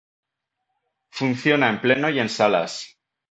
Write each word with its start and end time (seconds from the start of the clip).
Funciona 1.11 1.69
en 1.69 1.79
Pleno 1.79 2.09
y 2.09 2.19
en 2.19 2.27
Salas. 2.29 2.97